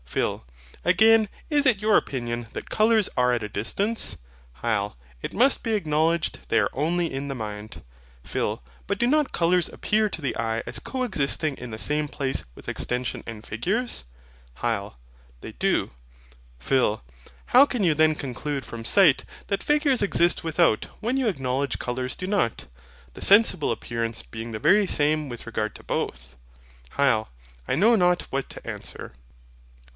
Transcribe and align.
PHIL. 0.05 0.43
Again, 0.83 1.29
is 1.49 1.65
it 1.65 1.81
your 1.81 1.95
opinion 1.95 2.47
that 2.51 2.69
colours 2.71 3.07
are 3.15 3.31
at 3.33 3.43
a 3.43 3.47
distance? 3.47 4.17
HYL. 4.61 4.95
It 5.21 5.33
must 5.33 5.63
be 5.63 5.73
acknowledged 5.73 6.39
they 6.49 6.59
are 6.59 6.71
only 6.73 7.13
in 7.13 7.29
the 7.29 7.35
mind. 7.35 7.81
PHIL. 8.23 8.61
But 8.87 8.97
do 8.97 9.07
not 9.07 9.31
colours 9.31 9.69
appear 9.69 10.09
to 10.09 10.21
the 10.21 10.35
eye 10.37 10.63
as 10.65 10.79
coexisting 10.79 11.55
in 11.55 11.71
the 11.71 11.77
same 11.77 12.09
place 12.09 12.43
with 12.55 12.67
extension 12.67 13.23
and 13.25 13.45
figures? 13.45 14.03
HYL. 14.57 14.95
They 15.39 15.53
do. 15.53 15.91
PHIL. 16.59 17.03
How 17.47 17.65
can 17.65 17.83
you 17.85 17.93
then 17.93 18.15
conclude 18.15 18.65
from 18.65 18.83
sight 18.83 19.23
that 19.47 19.63
figures 19.63 20.01
exist 20.01 20.43
without, 20.43 20.85
when 20.99 21.15
you 21.15 21.27
acknowledge 21.27 21.79
colours 21.79 22.15
do 22.17 22.27
not; 22.27 22.67
the 23.13 23.21
sensible 23.21 23.71
appearance 23.71 24.23
being 24.23 24.51
the 24.51 24.59
very 24.59 24.87
same 24.87 25.29
with 25.29 25.45
regard 25.45 25.73
to 25.75 25.83
both? 25.83 26.35
HYL. 26.97 27.27
I 27.67 27.75
know 27.75 27.95
not 27.95 28.23
what 28.23 28.49
to 28.49 28.67
answer. 28.69 29.13